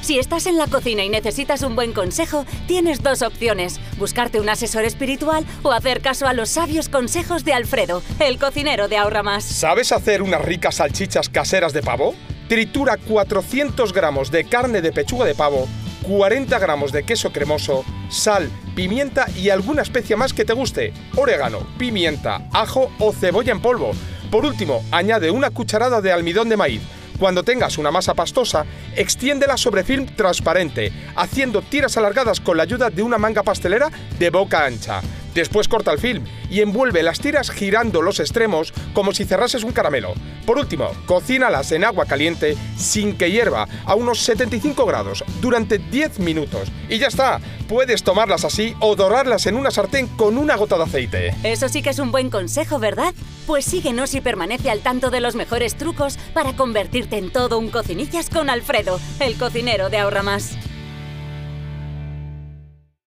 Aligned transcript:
Si 0.00 0.18
estás 0.18 0.46
en 0.46 0.56
la 0.56 0.66
cocina 0.66 1.04
y 1.04 1.08
necesitas 1.08 1.62
un 1.62 1.74
buen 1.74 1.92
consejo, 1.92 2.46
tienes 2.66 3.02
dos 3.02 3.22
opciones, 3.22 3.80
buscarte 3.98 4.40
un 4.40 4.48
asesor 4.48 4.84
espiritual 4.84 5.44
o 5.62 5.72
hacer 5.72 6.00
caso 6.00 6.26
a 6.26 6.32
los 6.32 6.50
sabios 6.50 6.88
consejos 6.88 7.44
de 7.44 7.52
Alfredo, 7.52 8.02
el 8.20 8.38
cocinero 8.38 8.88
de 8.88 8.96
Ahorra 8.96 9.22
Más. 9.22 9.44
¿Sabes 9.44 9.92
hacer 9.92 10.22
unas 10.22 10.44
ricas 10.44 10.76
salchichas 10.76 11.28
caseras 11.28 11.72
de 11.72 11.82
pavo? 11.82 12.14
Tritura 12.48 12.96
400 12.96 13.92
gramos 13.92 14.30
de 14.30 14.44
carne 14.44 14.80
de 14.80 14.92
pechuga 14.92 15.26
de 15.26 15.34
pavo, 15.34 15.68
40 16.02 16.58
gramos 16.58 16.92
de 16.92 17.02
queso 17.02 17.30
cremoso, 17.32 17.84
sal, 18.08 18.48
pimienta 18.74 19.26
y 19.36 19.50
alguna 19.50 19.82
especia 19.82 20.16
más 20.16 20.32
que 20.32 20.46
te 20.46 20.54
guste. 20.54 20.94
Orégano, 21.16 21.66
pimienta, 21.76 22.48
ajo 22.52 22.90
o 22.98 23.12
cebolla 23.12 23.52
en 23.52 23.60
polvo. 23.60 23.90
Por 24.30 24.46
último, 24.46 24.82
añade 24.90 25.30
una 25.30 25.50
cucharada 25.50 26.00
de 26.00 26.12
almidón 26.12 26.48
de 26.48 26.56
maíz. 26.56 26.82
Cuando 27.18 27.42
tengas 27.42 27.78
una 27.78 27.90
masa 27.90 28.14
pastosa, 28.14 28.64
extiéndela 28.94 29.56
sobre 29.56 29.82
film 29.82 30.06
transparente, 30.06 30.92
haciendo 31.16 31.62
tiras 31.62 31.96
alargadas 31.96 32.40
con 32.40 32.56
la 32.56 32.62
ayuda 32.62 32.90
de 32.90 33.02
una 33.02 33.18
manga 33.18 33.42
pastelera 33.42 33.90
de 34.18 34.30
boca 34.30 34.64
ancha. 34.64 35.00
Después 35.34 35.68
corta 35.68 35.92
el 35.92 35.98
film 35.98 36.24
y 36.50 36.60
envuelve 36.60 37.02
las 37.02 37.20
tiras 37.20 37.50
girando 37.50 38.02
los 38.02 38.18
extremos 38.18 38.72
como 38.92 39.12
si 39.12 39.24
cerrases 39.24 39.62
un 39.62 39.72
caramelo. 39.72 40.14
Por 40.46 40.58
último, 40.58 40.90
cocínalas 41.06 41.70
en 41.72 41.84
agua 41.84 42.06
caliente 42.06 42.56
sin 42.76 43.16
que 43.16 43.30
hierva 43.30 43.68
a 43.84 43.94
unos 43.94 44.20
75 44.20 44.86
grados 44.86 45.24
durante 45.40 45.78
10 45.78 46.20
minutos. 46.20 46.72
Y 46.88 46.98
ya 46.98 47.08
está, 47.08 47.40
puedes 47.68 48.02
tomarlas 48.02 48.44
así 48.44 48.74
o 48.80 48.96
dorarlas 48.96 49.46
en 49.46 49.56
una 49.56 49.70
sartén 49.70 50.08
con 50.08 50.38
una 50.38 50.56
gota 50.56 50.76
de 50.76 50.84
aceite. 50.84 51.34
Eso 51.44 51.68
sí 51.68 51.82
que 51.82 51.90
es 51.90 51.98
un 51.98 52.10
buen 52.10 52.30
consejo, 52.30 52.78
¿verdad? 52.78 53.14
Pues 53.46 53.64
síguenos 53.64 54.14
y 54.14 54.20
permanece 54.20 54.70
al 54.70 54.80
tanto 54.80 55.10
de 55.10 55.20
los 55.20 55.36
mejores 55.36 55.76
trucos 55.76 56.18
para 56.34 56.56
convertirte 56.56 57.18
en 57.18 57.30
todo 57.30 57.58
un 57.58 57.70
cocinillas 57.70 58.30
con 58.30 58.50
Alfredo, 58.50 58.98
el 59.20 59.36
cocinero 59.36 59.90
de 59.90 59.98
Ahorra 59.98 60.22
Más. 60.22 60.56